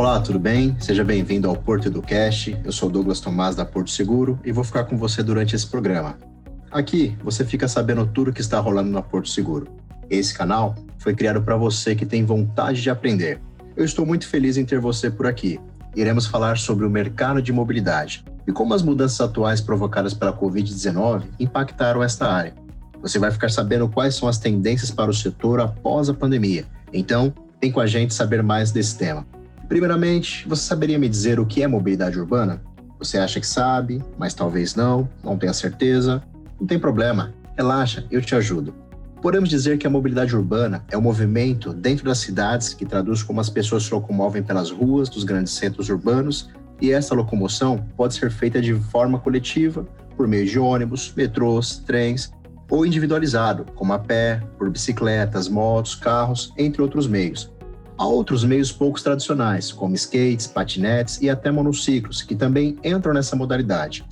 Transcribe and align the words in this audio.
Olá, 0.00 0.18
tudo 0.18 0.38
bem? 0.38 0.74
Seja 0.80 1.04
bem-vindo 1.04 1.46
ao 1.46 1.54
Porto 1.54 1.88
Educast. 1.88 2.56
Eu 2.64 2.72
sou 2.72 2.88
Douglas 2.88 3.20
Tomás 3.20 3.54
da 3.54 3.66
Porto 3.66 3.90
Seguro 3.90 4.40
e 4.42 4.50
vou 4.50 4.64
ficar 4.64 4.84
com 4.84 4.96
você 4.96 5.22
durante 5.22 5.54
esse 5.54 5.66
programa. 5.66 6.16
Aqui 6.70 7.14
você 7.22 7.44
fica 7.44 7.68
sabendo 7.68 8.06
tudo 8.06 8.30
o 8.30 8.32
que 8.32 8.40
está 8.40 8.58
rolando 8.60 8.90
na 8.90 9.02
Porto 9.02 9.28
Seguro. 9.28 9.68
Esse 10.08 10.32
canal 10.32 10.74
foi 10.96 11.14
criado 11.14 11.42
para 11.42 11.54
você 11.54 11.94
que 11.94 12.06
tem 12.06 12.24
vontade 12.24 12.80
de 12.80 12.88
aprender. 12.88 13.42
Eu 13.76 13.84
estou 13.84 14.06
muito 14.06 14.26
feliz 14.26 14.56
em 14.56 14.64
ter 14.64 14.80
você 14.80 15.10
por 15.10 15.26
aqui. 15.26 15.60
Iremos 15.94 16.24
falar 16.24 16.56
sobre 16.56 16.86
o 16.86 16.90
mercado 16.90 17.42
de 17.42 17.52
mobilidade 17.52 18.24
e 18.48 18.52
como 18.52 18.72
as 18.72 18.80
mudanças 18.80 19.20
atuais 19.20 19.60
provocadas 19.60 20.14
pela 20.14 20.32
Covid-19 20.32 21.24
impactaram 21.38 22.02
esta 22.02 22.26
área. 22.26 22.54
Você 23.02 23.18
vai 23.18 23.30
ficar 23.30 23.50
sabendo 23.50 23.86
quais 23.86 24.14
são 24.14 24.26
as 24.26 24.38
tendências 24.38 24.90
para 24.90 25.10
o 25.10 25.14
setor 25.14 25.60
após 25.60 26.08
a 26.08 26.14
pandemia. 26.14 26.64
Então, 26.90 27.34
vem 27.60 27.70
com 27.70 27.80
a 27.80 27.86
gente 27.86 28.14
saber 28.14 28.42
mais 28.42 28.72
desse 28.72 28.96
tema. 28.96 29.26
Primeiramente, 29.70 30.48
você 30.48 30.64
saberia 30.64 30.98
me 30.98 31.08
dizer 31.08 31.38
o 31.38 31.46
que 31.46 31.62
é 31.62 31.68
mobilidade 31.68 32.18
urbana? 32.18 32.60
Você 32.98 33.18
acha 33.18 33.38
que 33.38 33.46
sabe, 33.46 34.02
mas 34.18 34.34
talvez 34.34 34.74
não, 34.74 35.08
não 35.22 35.38
tenha 35.38 35.52
certeza? 35.52 36.20
Não 36.58 36.66
tem 36.66 36.76
problema, 36.76 37.32
relaxa, 37.56 38.04
eu 38.10 38.20
te 38.20 38.34
ajudo. 38.34 38.74
Podemos 39.22 39.48
dizer 39.48 39.78
que 39.78 39.86
a 39.86 39.90
mobilidade 39.90 40.34
urbana 40.34 40.84
é 40.90 40.96
o 40.96 40.98
um 40.98 41.02
movimento 41.04 41.72
dentro 41.72 42.04
das 42.04 42.18
cidades 42.18 42.74
que 42.74 42.84
traduz 42.84 43.22
como 43.22 43.40
as 43.40 43.48
pessoas 43.48 43.84
se 43.84 43.94
locomovem 43.94 44.42
pelas 44.42 44.72
ruas 44.72 45.08
dos 45.08 45.22
grandes 45.22 45.52
centros 45.52 45.88
urbanos, 45.88 46.50
e 46.80 46.90
essa 46.90 47.14
locomoção 47.14 47.86
pode 47.96 48.14
ser 48.14 48.32
feita 48.32 48.60
de 48.60 48.74
forma 48.74 49.20
coletiva, 49.20 49.86
por 50.16 50.26
meio 50.26 50.46
de 50.46 50.58
ônibus, 50.58 51.14
metrôs, 51.16 51.78
trens, 51.86 52.32
ou 52.68 52.84
individualizado, 52.84 53.66
como 53.76 53.92
a 53.92 54.00
pé, 54.00 54.42
por 54.58 54.68
bicicletas, 54.68 55.48
motos, 55.48 55.94
carros, 55.94 56.52
entre 56.58 56.82
outros 56.82 57.06
meios. 57.06 57.52
Há 58.00 58.06
outros 58.06 58.44
meios 58.44 58.72
poucos 58.72 59.02
tradicionais, 59.02 59.70
como 59.70 59.94
skates, 59.94 60.46
patinetes 60.46 61.20
e 61.20 61.28
até 61.28 61.50
monociclos, 61.50 62.22
que 62.22 62.34
também 62.34 62.78
entram 62.82 63.12
nessa 63.12 63.36
modalidade. 63.36 64.06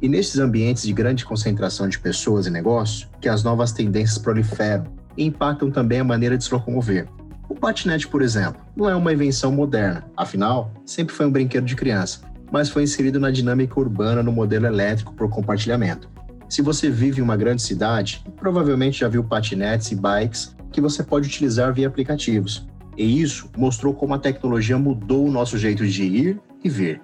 E 0.00 0.08
nesses 0.08 0.38
ambientes 0.38 0.84
de 0.84 0.94
grande 0.94 1.26
concentração 1.26 1.86
de 1.86 1.98
pessoas 1.98 2.46
e 2.46 2.50
negócios, 2.50 3.06
que 3.20 3.28
as 3.28 3.44
novas 3.44 3.70
tendências 3.70 4.16
proliferam 4.16 4.86
e 5.14 5.24
impactam 5.26 5.70
também 5.70 6.00
a 6.00 6.04
maneira 6.04 6.38
de 6.38 6.44
se 6.44 6.54
locomover. 6.54 7.06
O 7.46 7.54
patinete, 7.54 8.08
por 8.08 8.22
exemplo, 8.22 8.62
não 8.74 8.88
é 8.88 8.96
uma 8.96 9.12
invenção 9.12 9.52
moderna, 9.52 10.06
afinal, 10.16 10.72
sempre 10.86 11.14
foi 11.14 11.26
um 11.26 11.30
brinquedo 11.30 11.66
de 11.66 11.76
criança, 11.76 12.20
mas 12.50 12.70
foi 12.70 12.82
inserido 12.84 13.20
na 13.20 13.30
dinâmica 13.30 13.78
urbana 13.78 14.22
no 14.22 14.32
modelo 14.32 14.64
elétrico 14.64 15.12
por 15.12 15.28
compartilhamento. 15.28 16.08
Se 16.48 16.62
você 16.62 16.88
vive 16.88 17.20
em 17.20 17.22
uma 17.22 17.36
grande 17.36 17.60
cidade, 17.60 18.24
provavelmente 18.38 19.00
já 19.00 19.08
viu 19.08 19.22
patinetes 19.22 19.90
e 19.90 19.96
bikes 19.96 20.56
que 20.72 20.80
você 20.80 21.02
pode 21.02 21.28
utilizar 21.28 21.74
via 21.74 21.88
aplicativos. 21.88 22.66
E 22.96 23.20
isso 23.20 23.50
mostrou 23.56 23.94
como 23.94 24.14
a 24.14 24.18
tecnologia 24.18 24.78
mudou 24.78 25.26
o 25.26 25.30
nosso 25.30 25.58
jeito 25.58 25.86
de 25.86 26.04
ir 26.04 26.40
e 26.62 26.68
ver. 26.68 27.00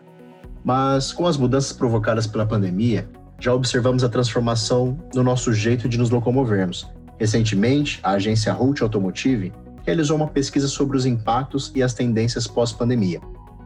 Mas 0.65 1.13
com 1.13 1.27
as 1.27 1.37
mudanças 1.37 1.73
provocadas 1.73 2.27
pela 2.27 2.47
pandemia, 2.47 3.09
já 3.39 3.55
observamos 3.55 4.05
a 4.05 4.09
transformação 4.09 4.99
no 5.15 5.23
nosso 5.23 5.53
jeito 5.53 5.89
de 5.89 5.99
nos 5.99 6.11
locomovermos. 6.11 6.89
Recentemente, 7.19 7.99
a 8.03 8.13
agência 8.13 8.53
Route 8.53 8.83
Automotive 8.83 9.53
realizou 9.85 10.17
uma 10.17 10.29
pesquisa 10.29 10.69
sobre 10.69 10.97
os 10.97 11.07
impactos 11.07 11.73
e 11.75 11.83
as 11.83 11.95
tendências 11.95 12.47
pós-pandemia. 12.47 13.21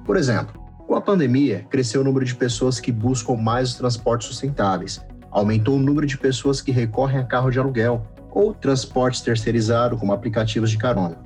Por 0.05 0.17
exemplo, 0.17 0.61
com 0.87 0.95
a 0.95 1.01
pandemia, 1.01 1.67
cresceu 1.71 2.03
o 2.03 2.05
número 2.05 2.25
de 2.25 2.35
pessoas 2.35 2.79
que 2.79 2.93
buscam 2.93 3.37
mais 3.37 3.71
os 3.71 3.75
transportes 3.75 4.29
sustentáveis, 4.29 5.01
aumentou 5.31 5.77
o 5.77 5.81
número 5.81 6.07
de 6.07 6.17
pessoas 6.17 6.61
que 6.61 6.71
recorrem 6.71 7.19
a 7.19 7.25
carro 7.25 7.51
de 7.51 7.59
aluguel 7.59 8.07
ou 8.31 8.53
transportes 8.53 9.21
terceirizados 9.21 9.99
como 9.99 10.13
aplicativos 10.13 10.71
de 10.71 10.79
carona. 10.79 11.24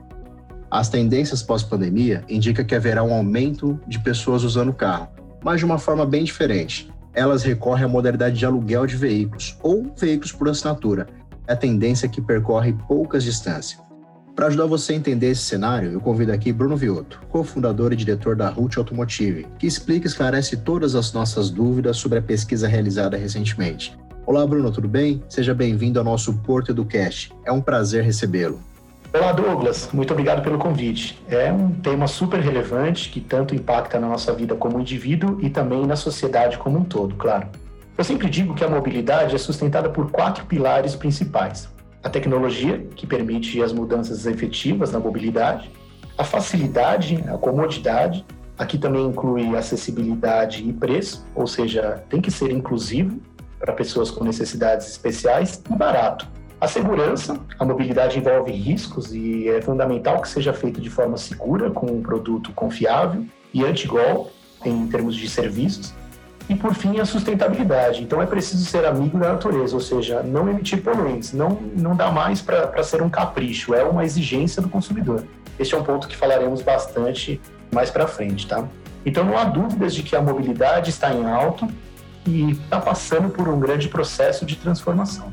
As 0.71 0.91
tendências 0.91 1.43
pós-pandemia 1.43 2.23
indicam 2.29 2.65
que 2.65 2.75
haverá 2.75 3.03
um 3.03 3.15
aumento 3.15 3.81
de 3.87 3.99
pessoas 3.99 4.45
usando 4.45 4.69
o 4.69 4.75
carro, 4.75 5.09
mas 5.43 5.61
de 5.61 5.65
uma 5.65 5.79
forma 5.79 6.05
bem 6.05 6.25
diferente. 6.25 6.91
Elas 7.15 7.43
recorrem 7.43 7.87
à 7.87 7.89
modalidade 7.89 8.39
de 8.39 8.45
aluguel 8.45 8.87
de 8.87 8.95
veículos 8.95 9.57
ou 9.63 9.91
veículos 9.97 10.31
por 10.31 10.47
assinatura. 10.49 11.07
É 11.47 11.55
a 11.55 11.57
tendência 11.57 12.07
que 12.07 12.21
percorre 12.21 12.75
poucas 12.87 13.25
distâncias. 13.25 13.81
Para 14.37 14.49
ajudar 14.49 14.67
você 14.67 14.93
a 14.93 14.97
entender 14.97 15.31
esse 15.31 15.43
cenário, 15.43 15.91
eu 15.91 16.01
convido 16.01 16.33
aqui 16.33 16.53
Bruno 16.53 16.77
Viotto, 16.77 17.21
cofundador 17.31 17.93
e 17.93 17.97
diretor 17.97 18.37
da 18.37 18.51
Root 18.51 18.79
Automotive, 18.79 19.49
que 19.59 19.67
explica 19.67 20.07
e 20.07 20.09
esclarece 20.09 20.59
todas 20.59 20.95
as 20.95 21.13
nossas 21.15 21.51
dúvidas 21.51 21.97
sobre 21.97 22.19
a 22.19 22.23
pesquisa 22.23 22.69
realizada 22.69 23.17
recentemente. 23.17 23.99
Olá, 24.27 24.47
Bruno, 24.47 24.71
tudo 24.71 24.87
bem? 24.87 25.25
Seja 25.31 25.55
bem-vindo 25.55 25.99
ao 25.99 26.05
nosso 26.05 26.35
Porto 26.35 26.73
Educast. 26.73 27.33
É 27.47 27.51
um 27.51 27.63
prazer 27.63 28.05
recebê-lo. 28.05 28.61
Olá, 29.11 29.33
Douglas. 29.33 29.89
Muito 29.91 30.13
obrigado 30.13 30.43
pelo 30.43 30.59
convite. 30.59 31.19
É 31.31 31.51
um 31.51 31.71
tema 31.71 32.07
super 32.07 32.41
relevante 32.41 33.09
que 33.09 33.23
tanto 33.23 33.55
impacta 33.55 33.99
na 33.99 34.07
nossa 34.07 34.35
vida 34.35 34.55
como 34.55 34.79
indivíduo 34.79 35.39
e 35.41 35.49
também 35.49 35.87
na 35.87 35.97
sociedade 35.97 36.59
como 36.59 36.79
um 36.79 36.85
todo, 36.85 37.15
claro. 37.15 37.49
Eu 37.97 38.05
sempre 38.05 38.29
digo 38.29 38.55
que 38.55 38.63
a 38.63 38.69
mobilidade 38.69 39.35
é 39.35 39.39
sustentada 39.39 39.89
por 39.89 40.11
quatro 40.11 40.45
pilares 40.45 40.95
principais: 40.95 41.71
a 42.05 42.11
tecnologia, 42.11 42.87
que 42.95 43.07
permite 43.07 43.63
as 43.63 43.73
mudanças 43.73 44.27
efetivas 44.27 44.93
na 44.93 44.99
mobilidade, 44.99 45.71
a 46.19 46.23
facilidade, 46.23 47.25
a 47.29 47.39
comodidade, 47.39 48.27
aqui 48.59 48.77
também 48.77 49.07
inclui 49.07 49.57
acessibilidade 49.57 50.69
e 50.69 50.71
preço, 50.71 51.27
ou 51.35 51.47
seja, 51.47 52.05
tem 52.11 52.21
que 52.21 52.31
ser 52.31 52.53
inclusivo 52.53 53.19
para 53.59 53.73
pessoas 53.73 54.11
com 54.11 54.23
necessidades 54.23 54.87
especiais 54.87 55.63
e 55.69 55.75
barato, 55.75 56.29
a 56.61 56.67
segurança, 56.67 57.39
a 57.59 57.65
mobilidade 57.65 58.19
envolve 58.19 58.51
riscos 58.51 59.15
e 59.15 59.49
é 59.49 59.63
fundamental 59.63 60.21
que 60.21 60.29
seja 60.29 60.53
feito 60.53 60.81
de 60.81 60.91
forma 60.91 61.17
segura, 61.17 61.71
com 61.71 61.87
um 61.87 62.03
produto 62.03 62.53
confiável 62.53 63.25
e 63.55 63.65
anti-golpe 63.65 64.33
em 64.65 64.87
termos 64.89 65.15
de 65.15 65.29
serviços. 65.29 65.95
E 66.49 66.57
por 66.57 66.75
fim, 66.75 66.99
a 66.99 67.05
sustentabilidade. 67.05 68.03
Então 68.03 68.21
é 68.21 68.27
preciso 68.27 68.65
ser 68.65 68.85
amigo 68.87 69.19
da 69.19 69.35
natureza, 69.35 69.75
ou 69.75 69.81
seja, 69.81 70.23
não 70.23 70.49
emitir 70.49 70.83
poluentes. 70.83 71.33
Não, 71.33 71.61
não 71.77 71.95
dá 71.95 72.11
mais 72.11 72.41
para 72.41 72.83
ser 72.83 73.03
um 73.03 73.11
capricho, 73.11 73.75
é 73.75 73.85
uma 73.85 74.05
exigência 74.05 74.61
do 74.61 74.69
consumidor. 74.69 75.25
Este 75.59 75.75
é 75.75 75.79
um 75.79 75.85
ponto 75.85 76.09
que 76.09 76.17
falaremos 76.17 76.63
bastante 76.63 77.41
mais 77.71 77.91
para 77.91 78.07
frente, 78.07 78.47
tá? 78.47 78.67
Então 79.05 79.25
não 79.25 79.37
há 79.37 79.45
dúvidas 79.45 79.95
de 79.95 80.03
que 80.03 80.17
a 80.17 80.23
mobilidade 80.23 80.91
está 80.91 81.13
em 81.13 81.25
alto 81.27 81.69
e 82.27 82.53
está 82.53 82.81
passando 82.81 83.29
por 83.29 83.47
um 83.49 83.61
grande 83.61 83.89
processo 83.89 84.45
de 84.45 84.57
transformação. 84.57 85.33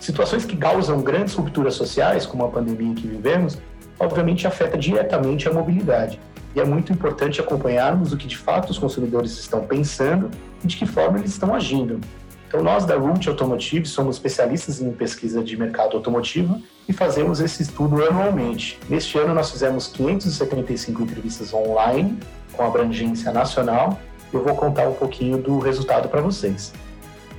Situações 0.00 0.46
que 0.46 0.56
causam 0.56 1.02
grandes 1.02 1.34
rupturas 1.34 1.74
sociais, 1.74 2.24
como 2.24 2.44
a 2.44 2.48
pandemia 2.48 2.94
que 2.94 3.06
vivemos, 3.06 3.58
obviamente 3.98 4.46
afeta 4.46 4.78
diretamente 4.78 5.46
a 5.46 5.52
mobilidade. 5.52 6.18
E 6.56 6.60
é 6.60 6.64
muito 6.64 6.90
importante 6.90 7.38
acompanharmos 7.40 8.12
o 8.12 8.16
que 8.16 8.26
de 8.26 8.36
fato 8.36 8.70
os 8.70 8.78
consumidores 8.78 9.38
estão 9.38 9.60
pensando 9.66 10.30
e 10.64 10.66
de 10.66 10.76
que 10.76 10.86
forma 10.86 11.18
eles 11.18 11.32
estão 11.32 11.54
agindo. 11.54 12.00
Então, 12.48 12.64
nós 12.64 12.84
da 12.84 12.96
Root 12.96 13.28
Automotive 13.28 13.86
somos 13.86 14.16
especialistas 14.16 14.80
em 14.80 14.90
pesquisa 14.90 15.44
de 15.44 15.56
mercado 15.56 15.96
automotivo 15.96 16.60
e 16.88 16.92
fazemos 16.92 17.38
esse 17.38 17.62
estudo 17.62 18.04
anualmente. 18.04 18.76
Neste 18.88 19.18
ano, 19.18 19.32
nós 19.32 19.52
fizemos 19.52 19.86
575 19.86 21.02
entrevistas 21.02 21.54
online 21.54 22.18
com 22.52 22.64
abrangência 22.64 23.30
nacional. 23.30 24.00
Eu 24.32 24.42
vou 24.42 24.56
contar 24.56 24.88
um 24.88 24.94
pouquinho 24.94 25.38
do 25.38 25.60
resultado 25.60 26.08
para 26.08 26.20
vocês. 26.20 26.72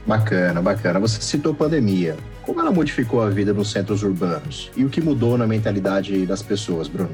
Bacana, 0.07 0.61
bacana. 0.61 0.99
Você 0.99 1.19
citou 1.21 1.53
pandemia. 1.53 2.15
Como 2.43 2.59
ela 2.59 2.71
modificou 2.71 3.21
a 3.21 3.29
vida 3.29 3.53
nos 3.53 3.69
centros 3.69 4.01
urbanos? 4.01 4.71
E 4.75 4.83
o 4.83 4.89
que 4.89 4.99
mudou 4.99 5.37
na 5.37 5.45
mentalidade 5.45 6.25
das 6.25 6.41
pessoas, 6.41 6.87
Bruno? 6.87 7.11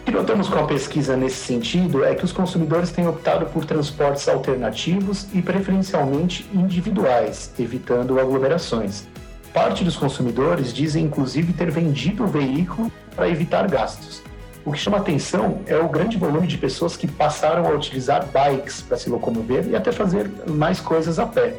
O 0.00 0.04
que 0.06 0.10
notamos 0.10 0.48
com 0.48 0.58
a 0.58 0.66
pesquisa 0.66 1.14
nesse 1.18 1.36
sentido 1.36 2.02
é 2.02 2.14
que 2.14 2.24
os 2.24 2.32
consumidores 2.32 2.90
têm 2.90 3.06
optado 3.06 3.44
por 3.46 3.66
transportes 3.66 4.26
alternativos 4.26 5.26
e 5.34 5.42
preferencialmente 5.42 6.48
individuais, 6.54 7.52
evitando 7.58 8.18
aglomerações. 8.18 9.06
Parte 9.52 9.84
dos 9.84 9.96
consumidores 9.96 10.72
dizem 10.72 11.04
inclusive 11.04 11.52
ter 11.52 11.70
vendido 11.70 12.24
o 12.24 12.26
veículo 12.26 12.90
para 13.14 13.28
evitar 13.28 13.68
gastos. 13.68 14.22
O 14.64 14.72
que 14.72 14.78
chama 14.78 14.96
atenção 14.96 15.60
é 15.66 15.76
o 15.76 15.90
grande 15.90 16.16
volume 16.16 16.46
de 16.46 16.56
pessoas 16.56 16.96
que 16.96 17.06
passaram 17.06 17.66
a 17.66 17.70
utilizar 17.70 18.26
bikes 18.32 18.80
para 18.80 18.96
se 18.96 19.10
locomover 19.10 19.66
e 19.68 19.76
até 19.76 19.92
fazer 19.92 20.30
mais 20.48 20.80
coisas 20.80 21.18
a 21.18 21.26
pé, 21.26 21.54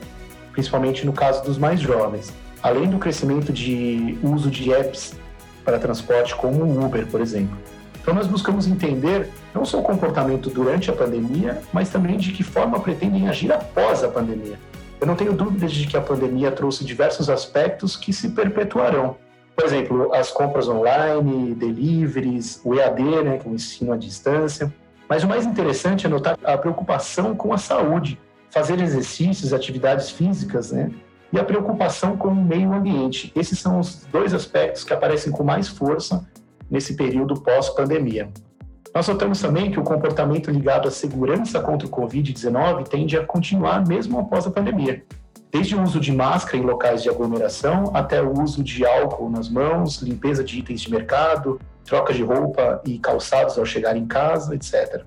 principalmente 0.54 1.06
no 1.06 1.14
caso 1.14 1.44
dos 1.44 1.58
mais 1.58 1.80
jovens 1.80 2.34
além 2.62 2.90
do 2.90 2.98
crescimento 2.98 3.52
de 3.52 4.18
uso 4.24 4.50
de 4.50 4.74
apps 4.74 5.16
para 5.64 5.80
transporte, 5.80 6.36
como 6.36 6.64
o 6.64 6.86
Uber, 6.86 7.06
por 7.08 7.22
exemplo. 7.22 7.58
Então, 8.02 8.14
nós 8.14 8.28
buscamos 8.28 8.66
entender 8.68 9.30
não 9.54 9.66
só 9.66 9.80
o 9.80 9.84
comportamento 9.84 10.50
durante 10.50 10.90
a 10.90 10.94
pandemia, 10.94 11.62
mas 11.72 11.90
também 11.90 12.18
de 12.18 12.32
que 12.32 12.44
forma 12.44 12.80
pretendem 12.80 13.28
agir 13.28 13.52
após 13.52 14.04
a 14.04 14.08
pandemia. 14.08 14.58
Eu 15.00 15.08
não 15.08 15.16
tenho 15.16 15.34
dúvidas 15.34 15.72
de 15.72 15.88
que 15.88 15.96
a 15.96 16.02
pandemia 16.02 16.52
trouxe 16.52 16.84
diversos 16.84 17.30
aspectos 17.30 17.96
que 17.96 18.12
se 18.12 18.30
perpetuarão. 18.30 19.16
Por 19.56 19.66
exemplo, 19.66 20.14
as 20.14 20.32
compras 20.32 20.68
online, 20.68 21.54
deliveries, 21.54 22.62
o 22.64 22.76
EAD, 22.76 23.02
né, 23.24 23.38
que 23.38 23.48
é 23.48 23.52
o 23.52 23.54
ensino 23.54 23.94
à 23.94 23.98
distância. 23.98 24.74
Mas 25.08 25.24
o 25.24 25.28
mais 25.28 25.46
interessante 25.46 26.06
é 26.06 26.10
notar 26.10 26.38
a 26.44 26.58
preocupação 26.58 27.36
com 27.36 27.54
a 27.54 27.58
saúde, 27.58 28.20
fazer 28.50 28.82
exercícios, 28.82 29.54
atividades 29.54 30.10
físicas, 30.10 30.72
né, 30.72 30.92
e 31.32 31.40
a 31.40 31.44
preocupação 31.44 32.18
com 32.18 32.30
o 32.30 32.36
meio 32.36 32.74
ambiente. 32.74 33.32
Esses 33.36 33.60
são 33.60 33.80
os 33.80 34.06
dois 34.12 34.34
aspectos 34.34 34.84
que 34.84 34.94
aparecem 34.94 35.32
com 35.32 35.44
mais 35.44 35.68
força 35.68 36.28
nesse 36.70 36.96
período 36.96 37.40
pós-pandemia. 37.42 38.30
Nós 38.94 39.08
notamos 39.08 39.40
também 39.40 39.70
que 39.70 39.80
o 39.80 39.84
comportamento 39.84 40.50
ligado 40.50 40.88
à 40.88 40.92
segurança 40.92 41.60
contra 41.60 41.88
o 41.88 41.92
Covid-19 41.92 42.88
tende 42.88 43.18
a 43.18 43.26
continuar 43.26 43.86
mesmo 43.86 44.20
após 44.20 44.48
a 44.48 44.52
pandemia. 44.52 45.04
Desde 45.52 45.76
o 45.76 45.82
uso 45.82 46.00
de 46.00 46.12
máscara 46.12 46.58
em 46.58 46.62
locais 46.62 47.02
de 47.02 47.10
aglomeração 47.10 47.92
até 47.96 48.22
o 48.22 48.40
uso 48.40 48.64
de 48.64 48.86
álcool 48.86 49.30
nas 49.30 49.50
mãos, 49.50 50.02
limpeza 50.02 50.44
de 50.44 50.60
itens 50.60 50.82
de 50.82 50.92
mercado, 50.92 51.60
troca 51.86 52.14
de 52.14 52.24
roupa 52.24 52.82
e 52.86 53.00
calçados 53.00 53.58
ao 53.58 53.66
chegar 53.66 53.96
em 53.96 54.06
casa, 54.06 54.54
etc. 54.54 55.04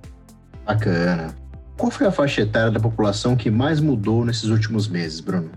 Bacana. 0.65 1.35
Qual 1.77 1.91
foi 1.91 2.07
a 2.07 2.13
faixa 2.13 2.43
etária 2.43 2.71
da 2.71 2.81
população 2.81 3.37
que 3.37 3.51
mais 3.51 3.81
mudou 3.81 4.25
nesses 4.25 4.49
últimos 4.49 4.89
meses, 4.89 5.21
Bruno? 5.21 5.51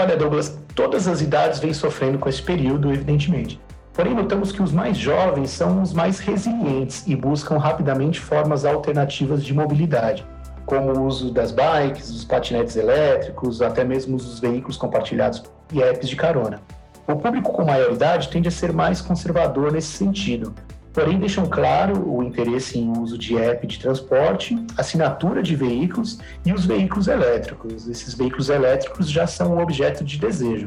Olha, 0.00 0.16
Douglas, 0.16 0.56
todas 0.76 1.08
as 1.08 1.20
idades 1.20 1.58
vêm 1.58 1.74
sofrendo 1.74 2.20
com 2.20 2.28
esse 2.28 2.40
período, 2.40 2.92
evidentemente. 2.92 3.60
Porém, 3.92 4.14
notamos 4.14 4.52
que 4.52 4.62
os 4.62 4.70
mais 4.70 4.96
jovens 4.96 5.50
são 5.50 5.82
os 5.82 5.92
mais 5.92 6.20
resilientes 6.20 7.04
e 7.04 7.16
buscam 7.16 7.58
rapidamente 7.58 8.20
formas 8.20 8.64
alternativas 8.64 9.42
de 9.44 9.52
mobilidade, 9.52 10.24
como 10.64 10.92
o 10.92 11.04
uso 11.04 11.32
das 11.32 11.50
bikes, 11.50 12.12
dos 12.12 12.24
patinetes 12.24 12.76
elétricos, 12.76 13.60
até 13.60 13.82
mesmo 13.82 14.14
os 14.14 14.38
veículos 14.38 14.76
compartilhados 14.76 15.42
e 15.72 15.82
apps 15.82 16.08
de 16.08 16.14
carona. 16.14 16.60
O 17.08 17.16
público 17.16 17.52
com 17.52 17.64
maior 17.64 17.92
idade 17.92 18.28
tende 18.28 18.46
a 18.46 18.52
ser 18.52 18.72
mais 18.72 19.00
conservador 19.00 19.72
nesse 19.72 19.88
sentido, 19.88 20.54
porém 20.98 21.16
deixam 21.16 21.46
claro 21.46 22.12
o 22.12 22.24
interesse 22.24 22.76
em 22.76 22.90
uso 22.90 23.16
de 23.16 23.38
app 23.38 23.64
de 23.68 23.78
transporte, 23.78 24.58
assinatura 24.76 25.44
de 25.44 25.54
veículos 25.54 26.18
e 26.44 26.52
os 26.52 26.66
veículos 26.66 27.06
elétricos. 27.06 27.86
Esses 27.86 28.14
veículos 28.14 28.48
elétricos 28.48 29.08
já 29.08 29.24
são 29.24 29.58
objeto 29.58 30.02
de 30.02 30.18
desejo. 30.18 30.66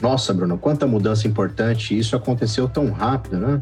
Nossa, 0.00 0.32
Bruno, 0.32 0.56
quanta 0.56 0.86
mudança 0.86 1.28
importante! 1.28 1.96
Isso 1.96 2.16
aconteceu 2.16 2.70
tão 2.70 2.90
rápido, 2.90 3.36
né? 3.36 3.60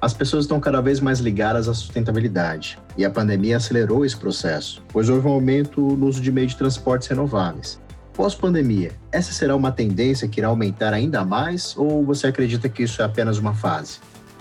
As 0.00 0.14
pessoas 0.14 0.44
estão 0.44 0.60
cada 0.60 0.80
vez 0.80 1.00
mais 1.00 1.18
ligadas 1.18 1.68
à 1.68 1.74
sustentabilidade 1.74 2.78
e 2.96 3.04
a 3.04 3.10
pandemia 3.10 3.56
acelerou 3.56 4.04
esse 4.04 4.16
processo, 4.16 4.80
pois 4.86 5.08
houve 5.08 5.26
um 5.26 5.32
aumento 5.32 5.80
no 5.80 6.06
uso 6.06 6.20
de 6.20 6.30
meios 6.30 6.52
de 6.52 6.58
transportes 6.58 7.08
renováveis. 7.08 7.80
Pós-pandemia, 8.12 8.92
essa 9.10 9.32
será 9.32 9.56
uma 9.56 9.72
tendência 9.72 10.28
que 10.28 10.38
irá 10.38 10.46
aumentar 10.46 10.92
ainda 10.92 11.24
mais 11.24 11.76
ou 11.76 12.04
você 12.04 12.28
acredita 12.28 12.68
que 12.68 12.84
isso 12.84 13.02
é 13.02 13.04
apenas 13.04 13.38
uma 13.38 13.52
fase? 13.52 13.98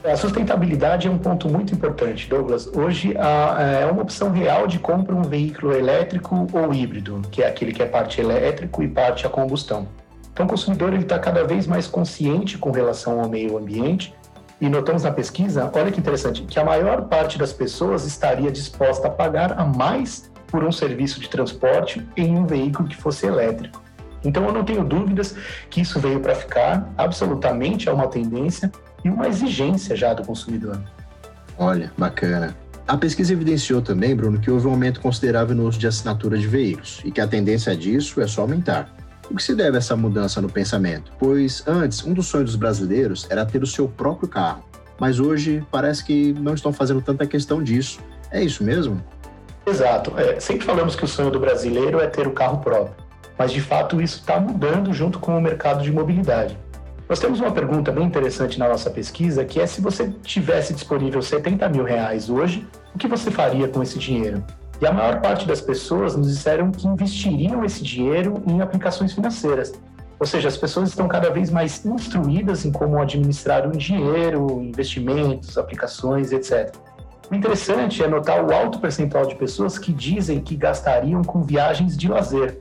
A 0.09 0.15
sustentabilidade 0.15 1.06
é 1.06 1.12
um 1.12 1.18
ponto 1.18 1.50
muito 1.50 1.74
importante, 1.74 2.30
Douglas. 2.30 2.65
Hoje 2.68 3.13
é 3.13 3.86
uma 3.92 4.01
opção 4.01 4.31
real 4.31 4.65
de 4.65 4.80
compra 4.80 5.13
um 5.13 5.21
veículo 5.21 5.74
elétrico 5.74 6.48
ou 6.54 6.74
híbrido, 6.74 7.21
que 7.30 7.44
é 7.44 7.48
aquele 7.48 7.74
que 7.74 7.83
é 7.83 7.86
parte 7.86 8.21
elétrico 8.21 8.81
e 8.81 8.88
parte 8.88 9.27
a 9.27 9.30
combustão. 9.30 9.86
Então, 10.31 10.45
o 10.45 10.50
consumidor 10.50 10.94
está 10.94 11.19
cada 11.19 11.44
vez 11.44 11.68
mais 11.68 11.88
consciente 11.88 12.57
com 12.57 12.71
relação 12.71 13.19
ao 13.19 13.27
meio 13.27 13.57
ambiente 13.57 14.15
e 14.62 14.69
notamos 14.69 15.04
na 15.04 15.12
pesquisa, 15.12 15.69
olha 15.75 15.92
que 15.92 16.00
interessante, 16.00 16.44
que 16.44 16.57
a 16.57 16.63
maior 16.63 17.01
parte 17.04 17.38
das 17.38 17.51
pessoas 17.51 18.06
estaria 18.06 18.50
disposta 18.50 19.07
a 19.07 19.12
pagar 19.12 19.59
a 19.59 19.65
mais 19.65 20.31
por 20.48 20.63
um 20.63 20.71
serviço 20.71 21.19
de 21.19 21.27
transporte 21.27 22.07
em 22.15 22.38
um 22.38 22.45
veículo 22.45 22.88
que 22.88 22.95
fosse 22.95 23.27
elétrico. 23.27 23.83
Então, 24.24 24.45
eu 24.45 24.54
não 24.54 24.63
tenho 24.63 24.86
dúvidas 24.86 25.36
que 25.69 25.81
isso 25.81 26.00
veio 26.00 26.21
para 26.21 26.33
ficar, 26.33 26.94
absolutamente 26.98 27.89
é 27.89 27.92
uma 27.92 28.07
tendência 28.07 28.71
e 29.07 29.09
uma 29.09 29.27
exigência 29.27 29.95
já 29.95 30.13
do 30.13 30.24
consumidor. 30.24 30.80
Olha, 31.57 31.92
bacana. 31.98 32.56
A 32.88 32.95
pesquisa 32.98 33.33
evidenciou 33.33 33.81
também, 33.81 34.15
Bruno, 34.15 34.39
que 34.39 34.51
houve 34.51 34.68
um 34.68 34.71
aumento 34.71 35.01
considerável 35.01 35.56
no 35.56 35.68
uso 35.68 35.80
de 35.80 35.88
assinatura 35.88 36.38
de 36.38 36.48
veículos 36.48 37.01
e 37.04 37.12
que 37.12 37.19
a 37.19 37.27
tendência 37.27 37.75
disso 37.75 38.21
é 38.21 38.27
só 38.27 38.42
aumentar. 38.42 38.94
O 39.30 39.36
que 39.36 39.44
se 39.44 39.56
deve 39.56 39.75
a 39.75 39.80
essa 39.80 39.95
mudança 39.95 40.42
no 40.42 40.50
pensamento? 40.50 41.12
Pois 41.19 41.63
antes, 41.68 42.06
um 42.06 42.13
dos 42.13 42.27
sonhos 42.27 42.51
dos 42.51 42.56
brasileiros 42.56 43.27
era 43.30 43.45
ter 43.45 43.62
o 43.63 43.68
seu 43.68 43.88
próprio 43.88 44.27
carro, 44.27 44.63
mas 45.00 45.19
hoje 45.19 45.65
parece 45.71 46.04
que 46.04 46.33
não 46.33 46.54
estão 46.54 46.71
fazendo 46.71 47.01
tanta 47.01 47.25
questão 47.25 47.62
disso. 47.62 48.00
É 48.31 48.42
isso 48.42 48.63
mesmo? 48.63 49.04
Exato. 49.65 50.18
É, 50.18 50.39
sempre 50.39 50.65
falamos 50.65 50.95
que 50.95 51.04
o 51.04 51.07
sonho 51.07 51.30
do 51.30 51.39
brasileiro 51.39 52.00
é 52.00 52.07
ter 52.07 52.25
o 52.25 52.31
carro 52.31 52.59
próprio, 52.59 52.95
mas 53.38 53.51
de 53.51 53.59
fato 53.59 54.01
isso 54.01 54.19
está 54.19 54.39
mudando 54.39 54.94
junto 54.94 55.19
com 55.19 55.38
o 55.38 55.42
mercado 55.42 55.83
de 55.83 55.92
mobilidade. 55.92 56.57
Nós 57.09 57.19
temos 57.19 57.39
uma 57.39 57.51
pergunta 57.51 57.89
bem 57.89 58.04
interessante 58.04 58.59
na 58.59 58.68
nossa 58.68 58.89
pesquisa, 58.89 59.45
que 59.45 59.62
é 59.62 59.65
se 59.65 59.80
você 59.80 60.09
tivesse 60.24 60.74
disponível 60.74 61.21
70 61.21 61.69
mil 61.69 61.86
reais 61.86 62.30
hoje, 62.30 62.68
o 62.94 62.98
que 62.98 63.07
você 63.07 63.31
faria 63.31 63.68
com 63.69 63.81
esse 63.81 63.98
dinheiro? 63.98 64.44
E 64.81 64.86
a 64.86 64.92
maior 64.92 65.21
parte 65.21 65.48
das 65.48 65.62
pessoas 65.62 66.18
nos 66.18 66.27
disseram 66.27 66.69
que 66.69 66.86
investiriam 66.86 67.63
esse 67.63 67.81
dinheiro 67.81 68.44
em 68.45 68.62
aplicações 68.62 69.13
financeiras. 69.13 69.74
Ou 70.19 70.25
seja, 70.25 70.50
as 70.50 70.57
pessoas 70.57 70.89
estão 70.89 71.07
cada 71.07 71.30
vez 71.30 71.50
mais 71.50 71.86
instruídas 71.86 72.65
em 72.65 72.71
como 72.71 73.01
administrar 73.01 73.65
o 73.68 73.71
dinheiro, 73.71 74.62
investimentos, 74.62 75.57
aplicações, 75.57 76.33
etc. 76.33 76.75
O 77.31 77.36
interessante 77.36 78.04
é 78.04 78.07
notar 78.07 78.44
o 78.44 78.54
alto 78.54 78.80
percentual 78.80 79.25
de 79.25 79.36
pessoas 79.36 79.80
que 79.80 79.94
dizem 79.94 80.42
que 80.42 80.56
gastariam 80.56 81.21
com 81.24 81.42
viagens 81.44 81.95
de 81.95 82.07
lazer. 82.07 82.59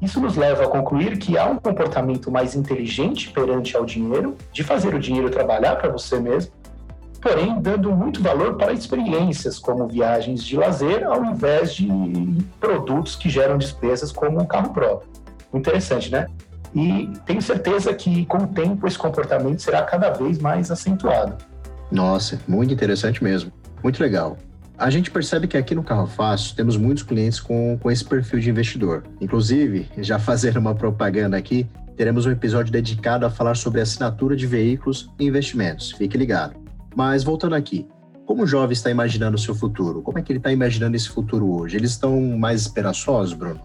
Isso 0.00 0.20
nos 0.20 0.36
leva 0.36 0.64
a 0.64 0.68
concluir 0.68 1.18
que 1.18 1.36
há 1.36 1.46
um 1.46 1.56
comportamento 1.56 2.30
mais 2.30 2.54
inteligente 2.54 3.30
perante 3.30 3.76
ao 3.76 3.84
dinheiro, 3.84 4.36
de 4.52 4.62
fazer 4.62 4.94
o 4.94 4.98
dinheiro 4.98 5.28
trabalhar 5.28 5.76
para 5.76 5.90
você 5.90 6.20
mesmo, 6.20 6.52
porém 7.20 7.60
dando 7.60 7.90
muito 7.90 8.22
valor 8.22 8.56
para 8.56 8.72
experiências 8.72 9.58
como 9.58 9.88
viagens 9.88 10.44
de 10.44 10.56
lazer, 10.56 11.04
ao 11.04 11.24
invés 11.24 11.74
de 11.74 11.88
produtos 12.60 13.16
que 13.16 13.28
geram 13.28 13.58
despesas 13.58 14.12
como 14.12 14.40
um 14.40 14.46
carro 14.46 14.72
próprio. 14.72 15.10
Interessante, 15.52 16.12
né? 16.12 16.26
E 16.74 17.10
tenho 17.24 17.42
certeza 17.42 17.92
que 17.92 18.24
com 18.26 18.38
o 18.38 18.46
tempo 18.46 18.86
esse 18.86 18.98
comportamento 18.98 19.60
será 19.60 19.82
cada 19.82 20.10
vez 20.10 20.38
mais 20.38 20.70
acentuado. 20.70 21.36
Nossa, 21.90 22.38
muito 22.46 22.72
interessante 22.72 23.24
mesmo. 23.24 23.50
Muito 23.82 24.00
legal. 24.00 24.36
A 24.78 24.90
gente 24.90 25.10
percebe 25.10 25.48
que 25.48 25.56
aqui 25.56 25.74
no 25.74 25.82
Carro 25.82 26.06
Fácil 26.06 26.54
temos 26.54 26.76
muitos 26.76 27.02
clientes 27.02 27.40
com, 27.40 27.76
com 27.82 27.90
esse 27.90 28.04
perfil 28.04 28.38
de 28.38 28.48
investidor. 28.48 29.02
Inclusive, 29.20 29.88
já 29.98 30.18
fazendo 30.20 30.58
uma 30.58 30.72
propaganda 30.72 31.36
aqui, 31.36 31.66
teremos 31.96 32.26
um 32.26 32.30
episódio 32.30 32.70
dedicado 32.70 33.26
a 33.26 33.30
falar 33.30 33.56
sobre 33.56 33.80
assinatura 33.80 34.36
de 34.36 34.46
veículos 34.46 35.10
e 35.18 35.26
investimentos. 35.26 35.90
Fique 35.90 36.16
ligado. 36.16 36.54
Mas 36.94 37.24
voltando 37.24 37.56
aqui, 37.56 37.88
como 38.24 38.44
o 38.44 38.46
jovem 38.46 38.72
está 38.72 38.88
imaginando 38.88 39.34
o 39.34 39.40
seu 39.40 39.52
futuro? 39.52 40.00
Como 40.00 40.16
é 40.16 40.22
que 40.22 40.30
ele 40.30 40.38
está 40.38 40.52
imaginando 40.52 40.94
esse 40.94 41.08
futuro 41.08 41.50
hoje? 41.50 41.76
Eles 41.76 41.90
estão 41.90 42.20
mais 42.38 42.60
esperançosos, 42.60 43.34
Bruno? 43.34 43.60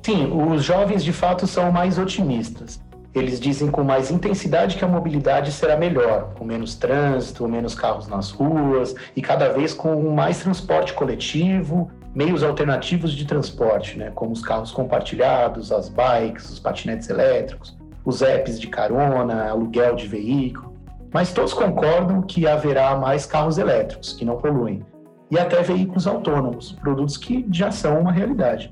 Sim, 0.00 0.26
os 0.32 0.62
jovens 0.62 1.02
de 1.02 1.12
fato 1.12 1.44
são 1.48 1.72
mais 1.72 1.98
otimistas. 1.98 2.80
Eles 3.16 3.40
dizem 3.40 3.70
com 3.70 3.82
mais 3.82 4.10
intensidade 4.10 4.76
que 4.76 4.84
a 4.84 4.86
mobilidade 4.86 5.50
será 5.50 5.74
melhor, 5.74 6.34
com 6.34 6.44
menos 6.44 6.74
trânsito, 6.74 7.48
menos 7.48 7.74
carros 7.74 8.06
nas 8.06 8.30
ruas 8.30 8.94
e 9.16 9.22
cada 9.22 9.48
vez 9.48 9.72
com 9.72 10.10
mais 10.14 10.40
transporte 10.40 10.92
coletivo, 10.92 11.90
meios 12.14 12.42
alternativos 12.42 13.12
de 13.12 13.24
transporte, 13.24 13.98
né, 13.98 14.12
como 14.14 14.32
os 14.32 14.42
carros 14.42 14.70
compartilhados, 14.70 15.72
as 15.72 15.88
bikes, 15.88 16.50
os 16.50 16.58
patinetes 16.58 17.08
elétricos, 17.08 17.74
os 18.04 18.20
apps 18.20 18.60
de 18.60 18.66
carona, 18.66 19.48
aluguel 19.48 19.96
de 19.96 20.06
veículo. 20.06 20.74
Mas 21.10 21.32
todos 21.32 21.54
concordam 21.54 22.20
que 22.20 22.46
haverá 22.46 22.94
mais 22.96 23.24
carros 23.24 23.56
elétricos, 23.56 24.12
que 24.12 24.26
não 24.26 24.36
poluem, 24.36 24.84
e 25.30 25.38
até 25.38 25.62
veículos 25.62 26.06
autônomos, 26.06 26.72
produtos 26.72 27.16
que 27.16 27.46
já 27.50 27.70
são 27.70 27.98
uma 27.98 28.12
realidade. 28.12 28.70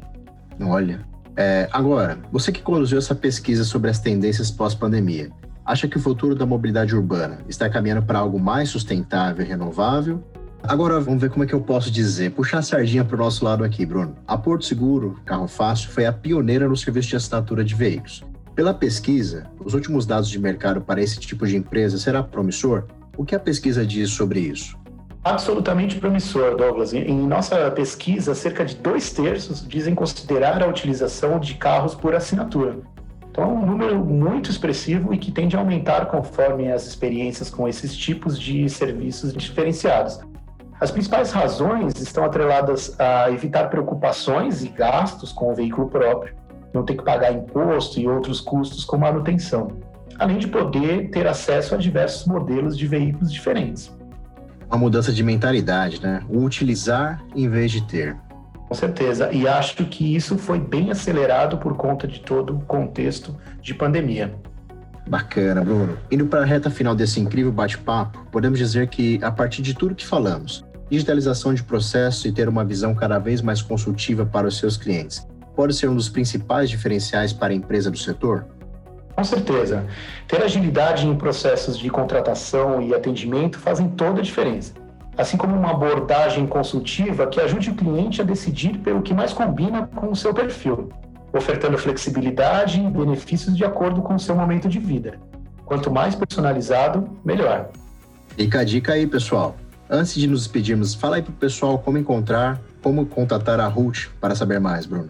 Olha, 0.61 1.01
é, 1.37 1.69
agora, 1.73 2.19
você 2.31 2.53
que 2.53 2.63
conduziu 2.63 2.99
essa 2.99 3.15
pesquisa 3.15 3.65
sobre 3.65 3.91
as 3.91 3.99
tendências 3.99 4.51
pós-pandemia, 4.51 5.31
acha 5.65 5.89
que 5.89 5.97
o 5.97 6.01
futuro 6.01 6.35
da 6.35 6.47
mobilidade 6.47 6.95
urbana 6.95 7.39
está 7.49 7.69
caminhando 7.69 8.03
para 8.03 8.21
algo 8.21 8.39
mais 8.39 8.69
sustentável 8.69 9.45
e 9.45 9.49
renovável? 9.49 10.23
Agora 10.63 10.99
vamos 11.01 11.21
ver 11.21 11.31
como 11.31 11.45
é 11.45 11.47
que 11.47 11.53
eu 11.53 11.61
posso 11.61 11.91
dizer, 11.91 12.31
puxar 12.31 12.59
a 12.59 12.63
sardinha 12.63 13.05
para 13.05 13.17
o 13.17 13.19
nosso 13.19 13.45
lado 13.45 13.65
aqui, 13.65 13.85
Bruno. 13.85 14.17
A 14.27 14.39
Porto 14.39 14.65
Seguro, 14.65 15.21
Carro 15.25 15.49
Fácil, 15.49 15.91
foi 15.91 16.07
a 16.07 16.13
pioneira 16.13 16.69
no 16.69 16.77
serviço 16.77 17.09
de 17.09 17.17
assinatura 17.17 17.65
de 17.65 17.75
veículos. 17.75 18.25
Pela 18.55 18.73
pesquisa, 18.73 19.47
os 19.63 19.75
últimos 19.75 20.07
dados 20.07 20.31
de 20.31 20.39
mercado 20.39 20.81
para 20.81 21.03
esse 21.03 21.19
tipo 21.19 21.47
de 21.47 21.57
empresa 21.57 21.99
será 21.99 22.23
promissor? 22.23 22.85
O 23.17 23.25
que 23.25 23.35
a 23.35 23.41
pesquisa 23.41 23.85
diz 23.85 24.11
sobre 24.11 24.41
isso? 24.41 24.79
Absolutamente 25.25 25.99
promissor, 25.99 26.55
Douglas. 26.55 26.93
Em 26.93 27.27
nossa 27.27 27.71
pesquisa, 27.71 28.35
cerca 28.35 28.63
de 28.63 28.77
dois 28.77 29.11
terços 29.11 29.67
dizem 29.67 29.95
considerar 29.95 30.63
a 30.63 30.67
utilização 30.67 31.41
de 31.41 31.55
carros 31.55 31.95
por 31.95 32.15
assinatura. 32.15 32.81
Então, 33.31 33.45
é 33.45 33.47
um 33.47 33.65
número 33.65 34.05
muito 34.05 34.51
expressivo 34.51 35.15
e 35.15 35.19
que 35.19 35.33
tende 35.33 35.57
a 35.57 35.61
aumentar 35.61 36.07
conforme 36.07 36.71
as 36.71 36.87
experiências 36.87 37.49
com 37.49 37.67
esses 37.67 37.97
tipos 37.97 38.39
de 38.39 38.69
serviços 38.69 39.33
diferenciados. 39.33 40.21
As 40.79 40.91
principais 40.91 41.33
razões 41.33 41.95
estão 42.01 42.23
atreladas 42.23 42.95
a 43.01 43.31
evitar 43.31 43.71
preocupações 43.71 44.63
e 44.63 44.69
gastos 44.69 45.33
com 45.33 45.51
o 45.51 45.55
veículo 45.55 45.89
próprio, 45.89 46.35
não 46.75 46.85
ter 46.85 46.97
que 46.97 47.03
pagar 47.03 47.33
imposto 47.33 47.99
e 47.99 48.07
outros 48.07 48.43
custos 48.43 48.85
com 48.85 48.99
manutenção, 48.99 49.69
além 50.19 50.37
de 50.37 50.49
poder 50.49 51.09
ter 51.11 51.27
acesso 51.27 51.75
a 51.75 51.79
diversos 51.79 52.27
modelos 52.27 52.77
de 52.77 52.87
veículos 52.87 53.33
diferentes. 53.33 53.91
Uma 54.69 54.79
mudança 54.79 55.13
de 55.13 55.23
mentalidade, 55.23 56.01
né? 56.03 56.23
O 56.29 56.39
utilizar 56.39 57.23
em 57.35 57.49
vez 57.49 57.71
de 57.71 57.83
ter. 57.83 58.17
Com 58.69 58.75
certeza, 58.75 59.31
e 59.33 59.47
acho 59.47 59.85
que 59.85 60.17
isso 60.17 60.37
foi 60.39 60.59
bem 60.59 60.91
acelerado 60.91 61.59
por 61.59 61.77
conta 61.77 62.09
de 62.09 62.21
todo 62.21 62.57
o 62.57 62.61
contexto 62.61 63.37
de 63.61 63.75
pandemia. 63.75 64.35
Bacana, 65.07 65.63
Bruno. 65.63 65.99
Indo 66.11 66.27
para 66.27 66.43
a 66.43 66.45
reta 66.45 66.71
final 66.71 66.95
desse 66.95 67.21
incrível 67.21 67.53
bate-papo, 67.53 68.27
podemos 68.33 68.59
dizer 68.59 68.89
que, 68.89 69.21
a 69.23 69.31
partir 69.31 69.61
de 69.61 69.75
tudo 69.75 69.95
que 69.95 70.07
falamos, 70.07 70.65
digitalização 70.91 71.53
de 71.53 71.63
processos 71.63 72.25
e 72.25 72.33
ter 72.33 72.49
uma 72.49 72.65
visão 72.65 72.95
cada 72.95 73.19
vez 73.19 73.43
mais 73.43 73.61
consultiva 73.61 74.25
para 74.25 74.49
os 74.49 74.57
seus 74.59 74.77
clientes 74.77 75.27
pode 75.55 75.75
ser 75.75 75.89
um 75.89 75.95
dos 75.95 76.09
principais 76.09 76.69
diferenciais 76.69 77.33
para 77.33 77.53
a 77.53 77.57
empresa 77.57 77.91
do 77.91 77.99
setor? 77.99 78.47
Com 79.15 79.25
certeza. 79.25 79.87
Ter 80.27 80.43
agilidade 80.43 81.07
em 81.07 81.15
processos 81.15 81.79
de 81.79 81.89
contratação 81.89 82.83
e 82.83 82.95
atendimento 82.95 83.59
fazem 83.59 83.89
toda 83.89 84.21
a 84.21 84.23
diferença. 84.23 84.73
Assim 85.17 85.37
como 85.37 85.55
uma 85.55 85.71
abordagem 85.71 86.47
consultiva 86.47 87.27
que 87.29 87.41
ajude 87.41 87.71
o 87.71 87.75
cliente 87.75 88.21
a 88.21 88.25
decidir 88.25 88.79
pelo 88.79 89.03
que 89.03 89.15
mais 89.15 89.33
combina 89.33 89.89
com 89.95 90.11
o 90.11 90.17
seu 90.17 90.35
perfil, 90.35 90.89
ofertando 91.33 91.79
flexibilidade 91.79 92.81
e 92.81 92.91
benefícios 92.91 93.57
de 93.57 93.65
acordo 93.65 94.03
com 94.03 94.17
o 94.17 94.19
seu 94.19 94.35
momento 94.35 94.69
de 94.69 94.81
vida. 94.81 95.19
Quanto 95.65 95.91
mais 95.91 96.17
personalizado, 96.17 97.09
melhor. 97.25 97.71
Fica 98.37 98.61
a 98.61 98.65
dica 98.65 98.95
aí, 98.95 99.07
pessoal. 99.07 99.57
Antes 99.89 100.15
de 100.15 100.27
nos 100.27 100.41
despedirmos, 100.41 100.95
fala 100.95 101.17
aí 101.17 101.23
para 101.23 101.31
o 101.31 101.37
pessoal 101.37 101.79
como 101.79 101.97
encontrar, 101.97 102.61
como 102.83 103.07
contatar 103.07 103.61
a 103.61 103.69
Ruth 103.69 104.09
para 104.21 104.35
saber 104.35 104.59
mais, 104.59 104.87
Bruno. 104.87 105.09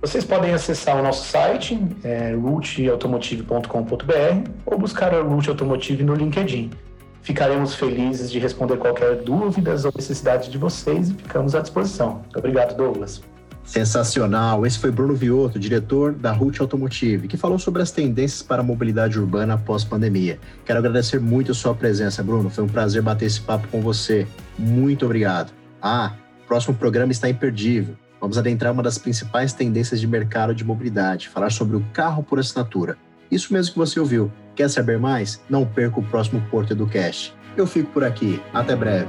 Vocês 0.00 0.24
podem 0.24 0.54
acessar 0.54 0.98
o 0.98 1.02
nosso 1.02 1.28
site, 1.28 1.78
é, 2.02 2.34
rootautomotive.com.br, 2.34 4.50
ou 4.64 4.78
buscar 4.78 5.14
a 5.14 5.20
Root 5.20 5.50
Automotive 5.50 6.02
no 6.02 6.14
LinkedIn. 6.14 6.70
Ficaremos 7.20 7.74
felizes 7.74 8.30
de 8.30 8.38
responder 8.38 8.78
qualquer 8.78 9.16
dúvidas 9.16 9.84
ou 9.84 9.92
necessidade 9.94 10.50
de 10.50 10.56
vocês 10.56 11.10
e 11.10 11.14
ficamos 11.14 11.54
à 11.54 11.60
disposição. 11.60 12.22
Obrigado, 12.34 12.74
Douglas. 12.74 13.20
Sensacional! 13.62 14.64
Esse 14.64 14.78
foi 14.78 14.90
Bruno 14.90 15.14
Viotto, 15.14 15.58
diretor 15.58 16.14
da 16.14 16.32
Root 16.32 16.62
Automotive, 16.62 17.28
que 17.28 17.36
falou 17.36 17.58
sobre 17.58 17.82
as 17.82 17.92
tendências 17.92 18.42
para 18.42 18.62
a 18.62 18.64
mobilidade 18.64 19.18
urbana 19.18 19.52
após 19.54 19.84
pandemia. 19.84 20.40
Quero 20.64 20.78
agradecer 20.78 21.20
muito 21.20 21.52
a 21.52 21.54
sua 21.54 21.74
presença, 21.74 22.22
Bruno. 22.22 22.48
Foi 22.48 22.64
um 22.64 22.68
prazer 22.68 23.02
bater 23.02 23.26
esse 23.26 23.42
papo 23.42 23.68
com 23.68 23.82
você. 23.82 24.26
Muito 24.58 25.04
obrigado. 25.04 25.52
Ah, 25.82 26.14
o 26.42 26.46
próximo 26.48 26.74
programa 26.74 27.12
está 27.12 27.28
imperdível. 27.28 27.94
Vamos 28.20 28.36
adentrar 28.36 28.72
uma 28.72 28.82
das 28.82 28.98
principais 28.98 29.52
tendências 29.52 30.00
de 30.00 30.06
mercado 30.06 30.54
de 30.54 30.64
mobilidade, 30.64 31.28
falar 31.28 31.50
sobre 31.50 31.76
o 31.76 31.84
carro 31.92 32.22
por 32.22 32.38
assinatura. 32.38 32.98
Isso 33.30 33.52
mesmo 33.52 33.72
que 33.72 33.78
você 33.78 33.98
ouviu. 33.98 34.30
Quer 34.54 34.68
saber 34.68 34.98
mais? 34.98 35.40
Não 35.48 35.64
perca 35.64 36.00
o 36.00 36.02
próximo 36.02 36.42
Porto 36.50 36.72
Educast. 36.72 37.34
Eu 37.56 37.66
fico 37.66 37.90
por 37.92 38.04
aqui. 38.04 38.42
Até 38.52 38.76
breve. 38.76 39.08